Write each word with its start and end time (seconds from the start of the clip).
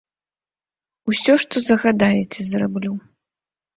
Усё, 1.13 1.33
што 1.45 1.55
загадаеце, 1.67 2.39
зраблю. 2.51 2.93